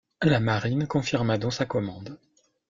[0.23, 2.17] La Marine confirma donc sa commande.